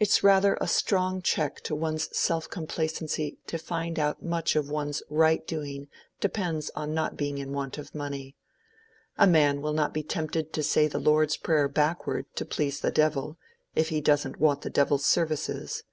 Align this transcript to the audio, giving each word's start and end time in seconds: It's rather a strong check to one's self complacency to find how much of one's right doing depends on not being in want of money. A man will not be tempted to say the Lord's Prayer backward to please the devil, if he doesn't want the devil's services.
It's 0.00 0.24
rather 0.24 0.58
a 0.60 0.66
strong 0.66 1.22
check 1.22 1.60
to 1.60 1.76
one's 1.76 2.08
self 2.18 2.50
complacency 2.50 3.38
to 3.46 3.58
find 3.58 3.96
how 3.96 4.16
much 4.20 4.56
of 4.56 4.68
one's 4.68 5.04
right 5.08 5.46
doing 5.46 5.86
depends 6.18 6.72
on 6.74 6.94
not 6.94 7.16
being 7.16 7.38
in 7.38 7.52
want 7.52 7.78
of 7.78 7.94
money. 7.94 8.34
A 9.18 9.28
man 9.28 9.62
will 9.62 9.72
not 9.72 9.94
be 9.94 10.02
tempted 10.02 10.52
to 10.52 10.64
say 10.64 10.88
the 10.88 10.98
Lord's 10.98 11.36
Prayer 11.36 11.68
backward 11.68 12.26
to 12.34 12.44
please 12.44 12.80
the 12.80 12.90
devil, 12.90 13.38
if 13.76 13.90
he 13.90 14.00
doesn't 14.00 14.40
want 14.40 14.62
the 14.62 14.68
devil's 14.68 15.06
services. 15.06 15.84